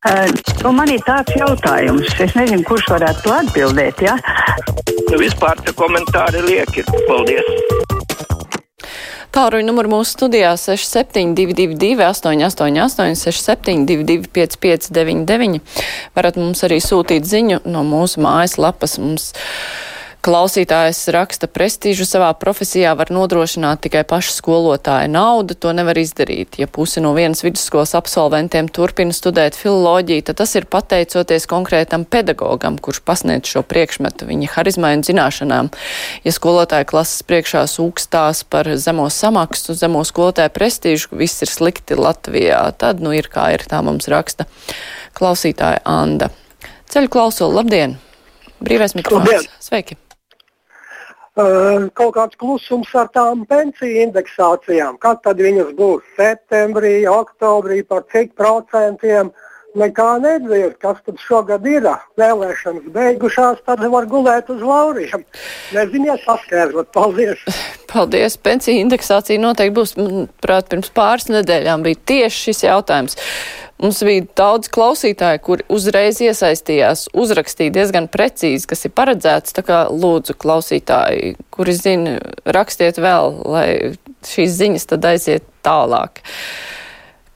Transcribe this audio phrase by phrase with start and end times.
[0.00, 0.30] Uh,
[0.64, 3.98] nu man ir tāds jautājums, es nezinu, kurš varētu to atbildēt.
[4.00, 4.14] Ja?
[5.10, 6.86] Nu, vispār tie komentāri lieki.
[7.04, 7.44] Paldies!
[9.36, 15.60] Tālruņa numuru mūsu studijā 6722, 888, 672, 559,
[16.16, 18.96] varat mums arī sūtīt ziņu no mūsu mājaslapas.
[19.04, 19.34] Mums
[20.20, 26.58] Klausītājs raksta, prestižu savā profesijā var nodrošināt tikai paša skolotāja nauda, to nevar izdarīt.
[26.60, 32.76] Ja puse no vienas vidusskolas absolventiem turpina studēt filoloģiju, tad tas ir pateicoties konkrētam pedagogam,
[32.76, 35.72] kurš pasniedz šo priekšmetu viņa harizmai un zināšanām.
[36.28, 42.60] Ja skolotāja klases priekšā sūkstās par zemo samaksu, zemo skolotāja prestižu, viss ir slikti Latvijā,
[42.76, 44.44] tad nu ir kā ir, tā mums raksta
[45.16, 46.28] klausītāja Anda.
[46.92, 47.96] Ceļu klausulu, labdien!
[48.60, 49.48] Brīvais mikrofons.
[49.64, 49.96] Sveiki!
[51.36, 54.98] Kaut kāds klusums ar tām pensiju indeksācijām.
[54.98, 56.02] Kad tad viņas būs?
[56.16, 59.30] Septembrī, oktobrī, par cik procentiem?
[59.78, 61.84] Nekā nedzird, kas tad šogad ir.
[62.18, 65.22] Vēlēšanas beigušās, tad var gulēt uz lauriem.
[65.76, 66.90] Neziniet, paskaidrot.
[66.90, 67.38] Paldies!
[67.92, 68.34] Paldies!
[68.34, 69.94] Pensiju indeksācija noteikti būs.
[70.00, 73.18] Manuprāt, pirms pāris nedēļām bija tieši šis jautājums.
[73.80, 79.54] Mums bija daudz klausītāju, kuri uzreiz iesaistījās, uzrakstīja diezgan precīzi, kas ir paredzēts.
[79.56, 83.68] Tā kā lūdzu klausītāji, kuri zina, rakstiet vēl, lai
[84.28, 86.20] šīs ziņas tad aiziet tālāk.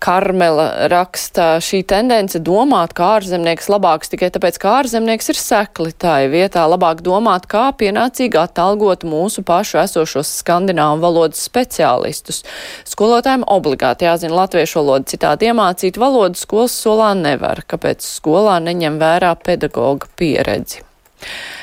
[0.04, 5.94] Karmela raksta šī tendence domāt, kā ārzemnieks labāks tikai tāpēc, ka ārzemnieks ir sekli.
[5.96, 12.42] Tā ir vietā labāk domāt, kā pienācīgi atalgot mūsu pašu esošos skandināvu valodas speciālistus.
[12.90, 17.64] Skolotājiem obligāti jāzina latviešu valodu, citādi iemācīt valodu skolas solā nevar.
[17.64, 20.84] Kāpēc skolā neņem vērā pedagoga pieredzi?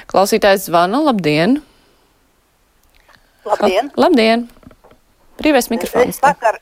[0.09, 1.59] Klausītājs zvana, labdien!
[3.45, 3.93] Labdien!
[4.01, 4.49] Labdien!
[5.37, 6.17] Brīvais mikrofons.
[6.17, 6.57] Es vakar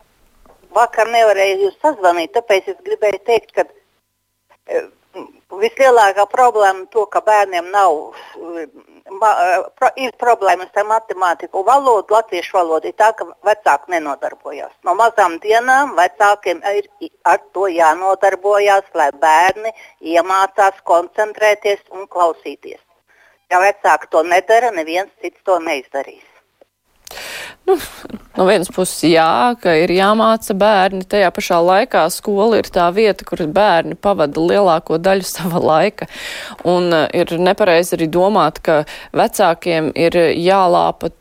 [0.75, 3.65] vakar nevarēju jūs sazvanīt, tāpēc es gribēju teikt, ka
[4.69, 4.83] e,
[5.61, 7.97] vislielākā problēma to, ka bērniem nav,
[9.21, 9.31] ma,
[9.79, 14.73] pro, ir problēmas ar matemātiku valodu, latviešu valodu, ir tā, ka vecāki nenodarbojas.
[14.85, 16.89] No mazām dienām vecākiem ir
[17.25, 19.73] ar to jānodarbojas, lai bērni
[20.15, 22.81] iemācās koncentrēties un klausīties.
[23.49, 26.27] Ja vecāki to nedara, neviens cits to neizdarīs.
[27.69, 27.75] Nu,
[28.33, 31.03] no vienas puses, jā, ka ir jāmāca bērni.
[31.05, 36.09] Tajā pašā laikā skola ir tā vieta, kur bērni pavada lielāko daļu sava laika.
[36.65, 38.81] Un uh, ir nepareizi arī domāt, ka
[39.13, 41.11] vecākiem ir jālāpa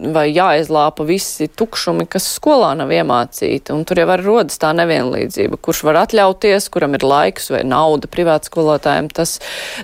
[0.00, 3.70] vai jāizlāpa visi tukšumi, kas skolā nav iemācīti.
[3.74, 8.10] Un tur jau var rodas tā nevienlīdzība, kurš var atļauties, kuram ir laiks vai nauda
[8.10, 9.38] privāts skolotājiem, tas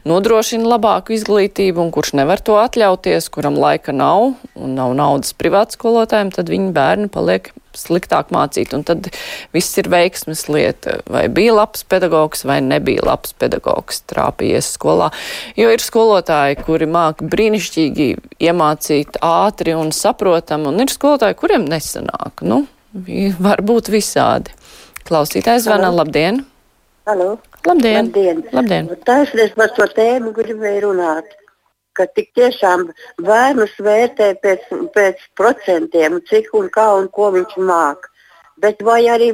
[0.09, 5.78] nodrošina labāku izglītību, un kurš nevar to atļauties, kuram laika nav un nav naudas privāts
[5.78, 9.09] skolotājiem, tad viņa bērni paliek sliktāk mācīt, un tad
[9.55, 10.99] viss ir veiksmes lieta.
[11.11, 15.11] Vai bija labs pedagogs, vai nebija labs pedagogs trāpījies skolā.
[15.59, 18.11] Jo ir skolotāji, kuri māk brīnišķīgi
[18.47, 22.45] iemācīt ātri un saprotam, un ir skolotāji, kuriem nesanāk.
[22.47, 22.65] Nu,
[23.41, 24.55] var būt visādi.
[25.09, 26.45] Klausītājs zvana, labdien!
[27.09, 27.39] Halo.
[27.67, 28.07] Labdien!
[28.07, 28.43] Labdien!
[28.55, 28.91] Labdien.
[29.07, 31.40] Taisnība par šo tēmu gribēju runāt
[31.99, 32.87] ka tik tiešām
[33.27, 38.11] bērnus vērtē pēc, pēc procentiem, cik un kā un ko viņš māk.
[38.61, 39.31] Bet vai arī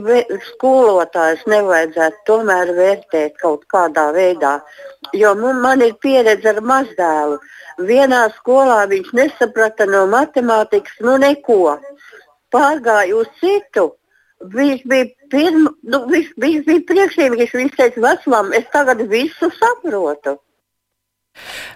[0.53, 4.61] skolotājs nevajadzētu tomēr vērtēt kaut kādā veidā?
[5.19, 7.41] Jo man, man ir pieredze ar mazdēlu.
[7.89, 11.77] Vienā skolā viņš nesaprata no matemātikas nu neko.
[12.55, 13.91] Pārgāja uz citu.
[14.55, 20.37] Viņš bija, pirma, nu, viņš, viņš bija priekšnieks, viņš teica, vecumam, es tagad visu saprotu.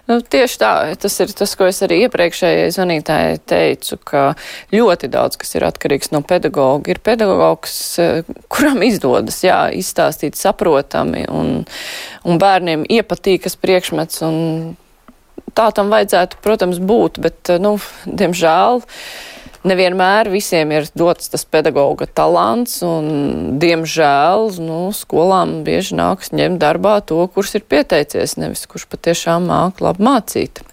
[0.09, 4.23] Nu, tieši tā, tas ir tas, ko es arī iepriekšējai zvanītājai teicu, ka
[4.73, 11.25] ļoti daudz, kas ir atkarīgs no pedagoga, ir pedagogs, eh, kuram izdodas, jā, izstāstīt saprotami
[11.31, 11.65] un,
[12.27, 14.23] un bērniem iepatīkas priekšmets
[15.57, 17.75] tā tam vajadzētu, protams, būt, bet, nu,
[18.07, 18.81] diemžēl.
[18.81, 26.61] Uh, nevienmēr visiem ir dots tas pedagoga talants, un, diemžēl, nu, skolām bieži nāks ņemt
[26.61, 30.63] darbā to, kurš ir pieteicies, nevis kurš patiešām māk labi mācīt.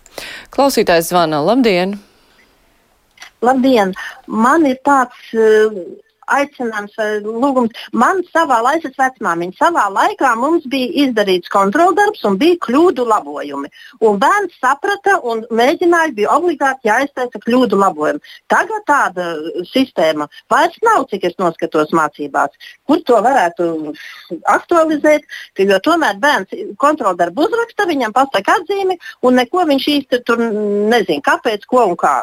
[0.54, 1.98] Klausītājs zvana, labdien!
[3.44, 3.94] Labdien!
[4.26, 5.76] Man ir tāds uh,
[6.36, 7.74] aicinājums vai lūgums.
[7.92, 13.70] Man savā laikā, vecmāmiņa, savā laikā mums bija izdarīts kontroldarbs un bija kļūdu labojumi.
[14.04, 18.22] Un bērns saprata un mēģināja, bija obligāti jāiztaisa kļūdu labojumi.
[18.52, 19.28] Tagad tāda
[19.72, 22.54] sistēma vairs nav, cik es noskatos mācībās.
[22.88, 23.68] Kur to varētu
[24.54, 25.26] aktualizēt?
[25.58, 31.66] Jo tomēr bērns kontroldarbu uzraksta, viņam pasaka atzīmi un neko viņš īsti tur nezina, kāpēc,
[31.68, 32.16] ko un kā.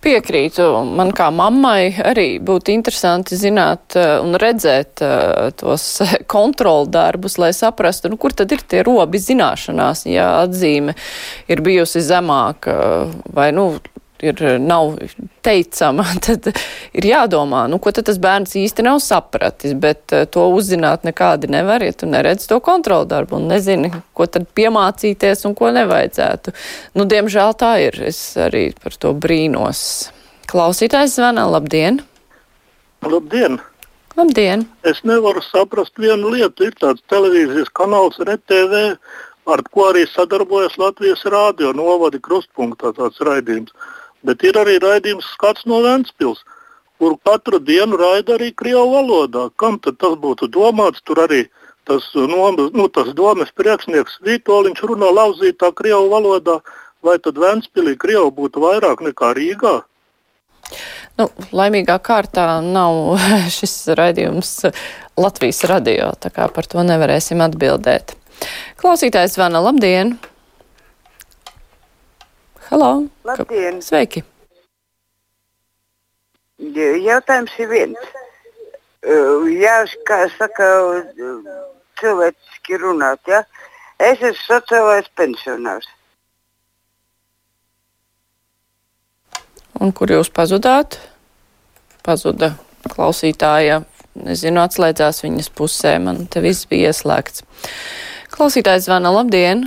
[0.00, 0.64] Piekrītu.
[0.96, 5.86] Man kā mammai arī būtu interesanti zināt eh, un redzēt eh, tos
[6.34, 10.96] kontrolu darbus, lai saprastu, nu, kur tad ir tie robi zināšanās, ja atzīme
[11.50, 12.76] ir bijusi zemāka
[13.34, 13.74] vai, nu,
[14.24, 14.96] ir, nav
[15.44, 16.50] teicama, tad
[16.96, 21.84] ir jādomā, nu, ko tas bērns īsti nav sapratis, bet eh, to uzzināt nekādi nevar,
[21.84, 26.54] ja tu neredz to kontrolu darbu un nezini, ko tad piemācīties un ko nevajadzētu.
[26.98, 28.00] Nu, diemžēl tā ir.
[28.10, 29.82] Es arī par to brīnos.
[30.50, 32.00] Klausītājs zvana, labdien!
[33.06, 33.60] Labdien!
[34.18, 34.64] Labdien!
[34.82, 36.66] Es nevaru saprast vienu lietu.
[36.66, 38.82] Ir tāds televīzijas kanāls RTV,
[39.48, 43.72] ar ko arī sadarbojas Latvijas Rādio novada krustpunktā tāds raidījums.
[44.26, 46.42] Bet ir arī raidījums skats no Ventspils,
[47.00, 49.48] kuru katru dienu raida arī Krievu valodā.
[49.56, 51.00] Kam tad tas būtu domāts?
[51.04, 51.46] Tur arī
[51.88, 56.60] tas, nomas, nu, tas domas priekšnieks Vitoļņš runā lauzītā Krievu valodā.
[57.00, 59.78] Vai tad Ventspilī Krievu būtu vairāk nekā Rīgā?
[61.16, 61.26] Nu,
[61.56, 63.16] laimīgā kārtā nav
[63.56, 64.52] šis raidījums
[65.20, 68.14] Latvijas radio, tā kā par to nevarēsim atbildēt.
[68.80, 70.18] Klausītājs zvana, labdien!
[72.70, 73.08] Halo!
[73.26, 73.80] Labdien!
[73.82, 74.20] Sveiki!
[77.02, 78.04] Jautājums ir viens.
[79.58, 79.72] Jā,
[80.06, 80.68] kā saka,
[81.98, 83.40] cilvēciski runāt, ja?
[83.98, 85.90] Es esmu sociālais pensionārs.
[89.82, 91.00] Un kur jūs pazudāt?
[92.06, 92.52] Pazuda
[92.86, 93.82] klausītāja.
[94.14, 95.98] Nezinu, atslēdzās viņas pusē.
[95.98, 97.42] Man te viss bija ieslēgts.
[98.30, 99.66] Klausītājs zvana labdien!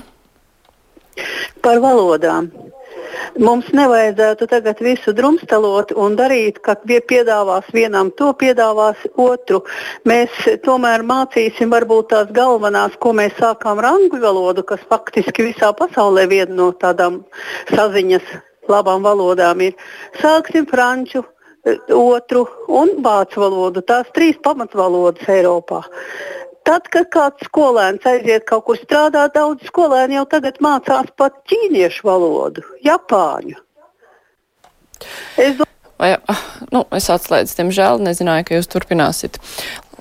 [1.59, 2.53] Par valodām.
[3.41, 9.63] Mums nevajadzētu tagad visu drumstalot un darīt, ka piedāvās vienam to, piedāvās otru.
[10.05, 10.29] Mēs
[10.65, 16.27] tomēr mācīsim varbūt tās galvenās, ko mēs sākām ar angļu valodu, kas faktiski visā pasaulē
[16.29, 17.23] viena no tādām
[17.73, 18.35] saziņas
[18.69, 19.73] labām valodām ir.
[20.21, 21.23] Sāksim franču,
[21.89, 23.81] otru un vācu valodu.
[23.81, 25.81] Tās trīs pamatvalodas Eiropā.
[26.63, 32.07] Tad, kad kāds skolēns aiziet kaut kur strādāt, daudz skolēni jau tagad mācās pat ķīniešu
[32.07, 33.59] valodu, japāņu.
[35.41, 35.59] Es,
[35.99, 36.15] Vai,
[36.73, 39.37] nu, es atslēdzu, diemžēl, nezināju, ka jūs turpināsiet.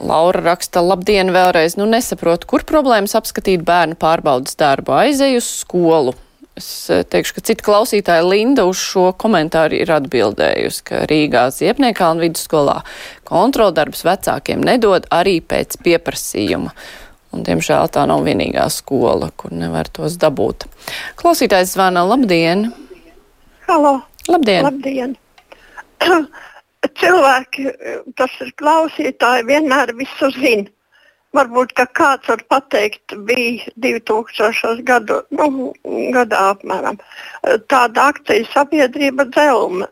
[0.02, 4.96] Laura raksta, labdien vēlreiz, nu nesaprotu, kur problēmas apskatīt bērnu pārbaudas darbu.
[5.02, 6.16] Aizeju uz skolu,
[6.52, 12.10] Es eh, teikšu, ka cita klausītāja Linda uz šo komentāru ir atbildējusi, ka Rīgā Ziepniekā
[12.12, 12.82] un vidusskolā
[13.32, 16.74] kontroldarbs vecākiem nedod arī pēc pieprasījuma.
[17.32, 20.66] Un, diemžēl tā nav vienīgā skola, kur nevar tos dabūt.
[21.16, 22.68] Klausītājs zvana, labdien!
[23.64, 24.02] Halo!
[24.28, 24.68] Labdien!
[24.68, 25.16] Labdien.
[27.00, 27.70] Cilvēki,
[28.18, 30.68] tas ir klausītāji, vienmēr visu zina
[31.32, 34.82] Varbūt kāds var pateikt, bija 2000.
[34.88, 35.70] Gadu, nu,
[36.12, 36.98] gadā apmēram.
[37.72, 39.88] Tāda akciju sabiedrība Dzelma.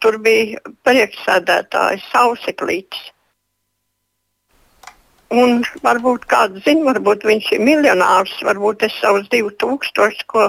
[0.00, 3.10] Tur bija priekšsēdētājs Sauseklītis.
[5.36, 10.46] Un varbūt kāds zina, varbūt viņš ir miljonārs, varbūt es savus 2000, ko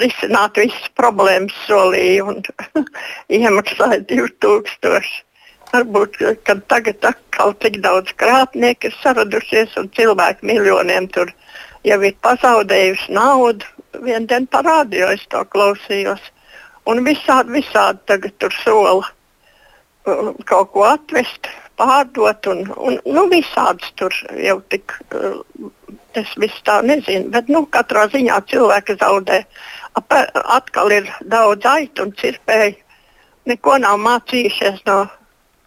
[0.00, 2.40] risināt visas problēmas solīju un
[3.42, 5.12] iemaksāju 2000
[5.72, 6.18] varbūt
[6.68, 11.32] tagad atkal tik daudz krāpnieku ir saradušies un cilvēki miljoniem tur
[11.86, 13.66] jau ir pazaudējuši naudu.
[14.04, 16.22] Vienu dienu parādīju, es to klausījos.
[16.88, 22.48] Un visādi, visādi tagad tur sola uh, kaut ko atvest, pārdot.
[22.50, 25.68] Un, un, nu, visāds tur jau tik, uh,
[26.18, 27.30] es visu tā nezinu.
[27.34, 29.42] Bet nu, katrā ziņā cilvēki zaudē.
[29.92, 32.78] Atkal ir daudz aitu un cirpēju.
[33.50, 35.02] Neko nav mācījušies no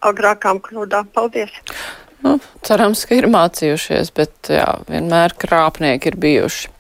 [0.02, 1.14] agrākām kļūdām.
[1.16, 1.54] Paldies!
[2.26, 6.72] Nu, cerams, ka ir mācījušies, bet jā, vienmēr krāpnieki ir bijuši.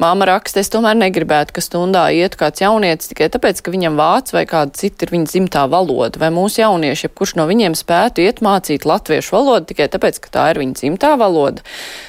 [0.00, 4.36] Māma raksta, es tomēr negribētu, ka stundā ietu kāds jaunietis tikai tāpēc, ka viņam vācu
[4.36, 8.40] vai kāda cita ir viņa dzimtā valoda, vai mūsu jaunieši, kurš no viņiem spētu iet
[8.44, 11.64] mācīt latviešu valodu tikai tāpēc, ka tā ir viņa dzimtā valoda.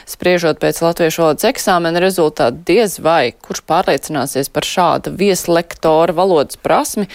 [0.08, 7.10] Spriežot pēc latviešu valodas eksāmena rezultātu, diez vai kurš pārliecināsies par šāda vieslektora valodas prasmi,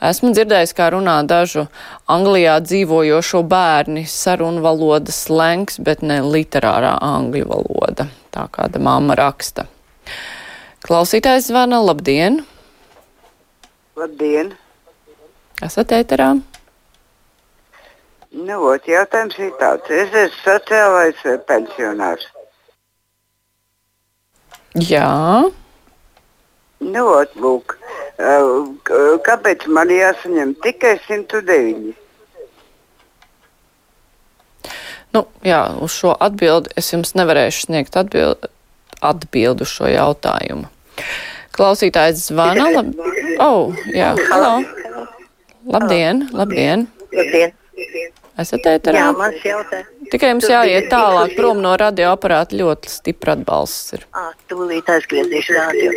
[0.00, 1.66] Esmu dzirdējis, kā runā dažu
[2.08, 8.08] Anglijā dzīvojošo bērni sarunu valodas slengs, bet ne literārā angļu valoda.
[8.32, 9.66] Tā kāda mamma raksta.
[10.86, 12.40] Klausītājs zvana, labdien!
[14.00, 14.54] Labdien!
[15.60, 16.30] Esat ēterā?
[18.30, 19.90] Nu, ot, jautājums ir tāds.
[19.92, 22.24] Es esmu sociālais pensionārs.
[24.88, 25.10] Jā.
[26.80, 27.74] Nu, ot, lūk,
[29.26, 31.94] kāpēc man jāsaņem tikai 109?
[35.10, 38.50] Nu, jā, uz šo atbildi es jums nevarēšu sniegt atbildi,
[39.02, 40.68] atbildi uz šo jautājumu.
[41.56, 42.68] Klausītājs zvana.
[42.76, 42.92] Lab,
[43.42, 44.60] Oh, jā, halo.
[45.70, 46.86] Labdien, labdien.
[47.14, 47.56] Labdien.
[48.40, 49.00] Esat ēterā?
[49.00, 49.88] Jā, mans jautājums.
[50.10, 54.06] Tikai jums jāiet tālāk prom no radioaparāta ļoti stipra atbalsts ir.
[54.16, 55.90] Ā, tūlīt aizgriezīšu rādio.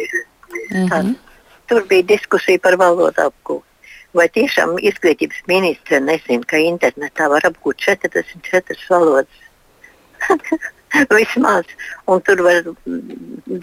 [0.72, 0.90] Mhm.
[0.90, 1.33] Tad
[1.68, 3.70] Tur bija diskusija par valodu apgūšanu.
[4.14, 9.40] Vai tiešām izglītības ministre nezina, ka internetā var apgūt 44 valodas?
[11.18, 11.66] Vismaz.
[12.06, 12.62] Un tur var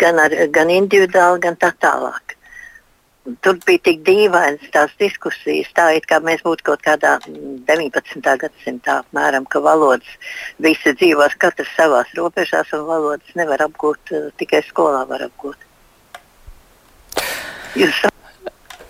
[0.02, 2.34] gan, ar, gan individuāli, gan tā tālāk.
[3.44, 8.30] Tur bija tik dīvainas tās diskusijas, tā it kā mēs būtu kaut kādā mm, 19.
[8.42, 10.08] gadsimtā apmēram, ka valodas
[10.58, 15.69] visi dzīvos katrs savās robežās un valodas nevar apgūt, eh, tikai skolā var apgūt.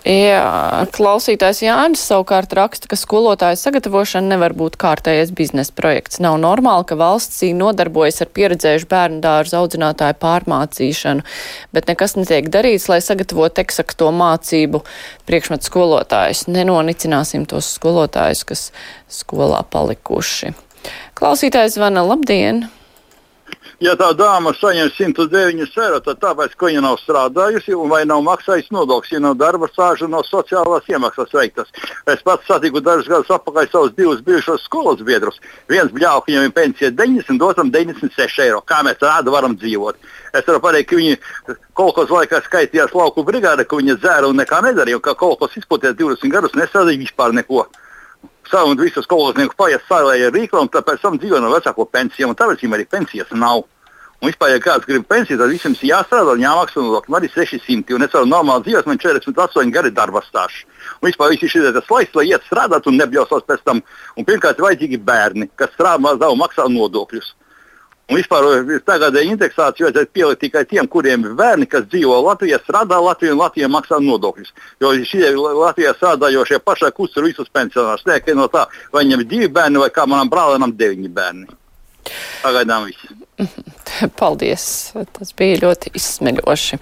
[0.01, 6.17] Jā, klausītājs Jānis savukārt raksta, ka skolotāja sagatavošana nevar būt kārtējais biznesa projekts.
[6.23, 11.21] Nav normāli, ka valsts nodarbojas ar pieredzējušu bērnu dārzu audzinātāju pārmācīšanu,
[11.77, 14.81] bet nekas netiek darīts, lai sagatavotu eksakto mācību
[15.29, 16.47] priekšmetu skolotājus.
[16.49, 18.67] Nenonicināsim tos skolotājus, kas
[19.21, 20.55] skolā palikuši.
[21.13, 22.65] Klausītājs zvana, labdien!
[23.81, 28.21] Ja tā dāma saņem 109 eiro, tad tāpēc, ka viņa nav strādājusi un vai nav
[28.27, 31.73] maksājusi nodokļus, ja nav darba stāža nav sociālās iemaksas veiktas.
[32.13, 35.41] Es pats satiku dažus gadus atpakaļ savus divus bijušos skolas biedrus.
[35.65, 38.61] Viens bļauj, viņam ir pensija 90, otram 96 eiro.
[38.61, 39.97] Kā mēs tādu varam dzīvot?
[40.29, 41.17] Es varu pateikt, ka viņi
[41.73, 45.41] kaut kādā laikā skaitījās lauku brigāde, ka viņi dzēra un nekā nedarīja, un ka kaut
[45.41, 47.65] kas izplatījās 20 gadus, nesadīja vispār neko.
[48.49, 52.63] Savu un visus skolotnieku paiet sālēja rīkla, un tāpēc tam dzīvo no vecāko pensijām, tāpēc
[52.63, 53.63] viņiem arī pensijas nav.
[54.21, 57.13] Un vispār, ja kāds grib pensiju, tad visiem ir jāstrādā un jāmaksā nodokļi.
[57.13, 60.67] Man ir 600, un es varu normāli dzīvot, man 48 gadi darba stāsts.
[61.01, 63.81] Un vispār visi šie tas laiks, lai iet strādāt un nebļausās pēc tam.
[64.13, 67.33] Un pirmkārt, ir vajadzīgi bērni, kas strādā maksā nodokļus.
[68.11, 68.43] Un vispār
[68.83, 73.39] tagadēji indeksāciju vajadzētu pielikt tikai tiem, kuriem ir bērni, kas dzīvo Latvijā, strādā Latvijā un
[73.39, 74.51] Latvijā maksā nodokļus.
[74.83, 78.03] Jo šie Latvijā strādājošie pašai kustur visus pensionārus.
[78.09, 81.47] Nē, ka no tā, vai viņam ir divi bērni vai kā manam brālēnam deviņi bērni.
[82.41, 83.15] Pagaidām viss.
[84.19, 84.65] Paldies!
[85.15, 86.81] Tas bija ļoti izsmeļoši.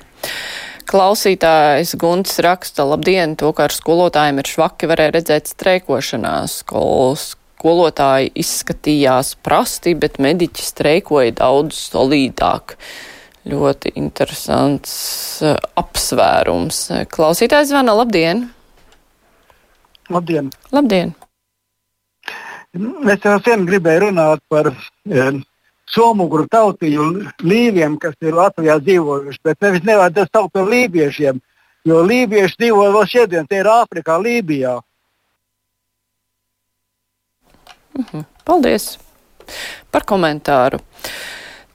[0.89, 6.39] Klausītājs Gunts raksta, labdien, to, ka ar skolotājiem ir švaki, varēja redzēt streikošanā.
[6.49, 12.77] Skolas skolotāji izskatījās prasti, bet mediķi streikoja daudz solīdāk.
[13.49, 14.93] Ļoti interesants
[15.43, 16.85] uh, apsvērums.
[17.11, 18.47] Klausītājs zvana, labdien!
[20.09, 20.51] Labdien!
[20.71, 21.13] Labdien!
[23.09, 25.23] Es jau sen gribēju runāt par e,
[25.89, 27.07] somuguru tautīju
[27.41, 31.39] līviem, kas ir Latvijā dzīvojuši, bet nevis nevajadzētu saukt par lībiešiem,
[31.89, 34.75] jo lībieši dzīvo vēl šodien, tie ir Āfrikā, Lībijā.
[34.77, 34.85] Mhm.
[38.47, 38.95] Paldies
[39.93, 40.79] par komentāru.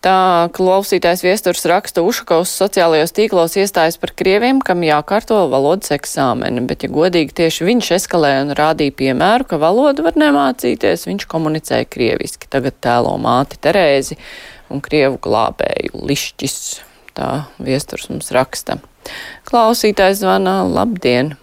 [0.04, 6.84] Tā klausītājs viesturs raksta Ušakovs sociālajos tīklos iestājas par krieviem, kam jākārto valodas eksāmeni, bet,
[6.84, 12.50] ja godīgi, tieši viņš eskalēja un rādīja piemēru, ka valodu var nemācīties, viņš komunicēja krieviski.
[12.52, 14.18] Tagad tēlo māti Terēzi
[14.68, 16.58] un krievu glābēju lišķis.
[17.16, 17.30] Tā
[17.62, 18.76] viesturs mums raksta.
[19.48, 21.38] Klausītājs zvana, labdien!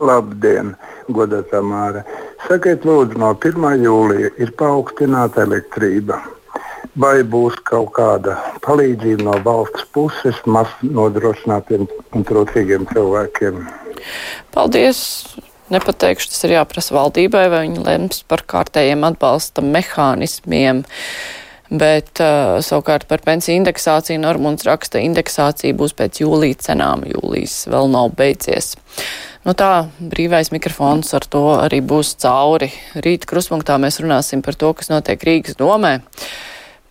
[0.00, 0.72] Labdien,
[1.12, 2.06] godātā Māra!
[2.42, 3.84] Sakiet, lūdzu, no 1.
[3.86, 6.18] jūlija ir paaugstināta elektrība.
[6.98, 8.34] Vai būs kaut kāda
[8.64, 13.62] palīdzība no valsts puses maz nodrošinātiem un trūcīgiem cilvēkiem?
[14.52, 15.00] Paldies!
[15.72, 20.82] Nepateikšu, tas ir jāprasa valdībai, vai viņi lems par kārtējiem atbalsta mehānismiem.
[21.72, 27.06] Bet uh, savukārt par pensiju indeksāciju Normunds raksta, indeksācija būs pēc jūlija cenām.
[27.08, 28.74] Jūlijas vēl nav beidzies.
[29.42, 32.68] Nu tā, brīvais mikrofons ar to arī būs cauri.
[32.94, 35.96] Rīt kruspunktā mēs runāsim par to, kas notiek Rīgas domē.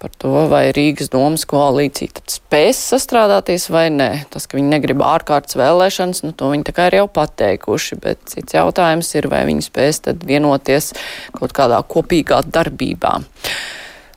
[0.02, 4.10] Par to, vai Rīgas domas koalīcija tad spēs sastrādāties vai nē.
[4.34, 8.26] Tas, ka viņi negrib ārkārtas vēlēšanas, nu to viņi tā kā ir jau pateikuši, bet
[8.34, 10.92] cits jautājums ir, vai viņi spēs tad vienoties
[11.38, 13.14] kaut kādā kopīgā darbībā.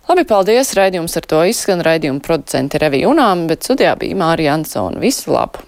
[0.08, 0.74] Labi, paldies!
[0.74, 1.84] Raidījums ar to izskan.
[1.86, 4.98] Raidījuma producenti Revija Unām, bet studijā bija Mārija Ansona.
[5.04, 5.62] Visu labu!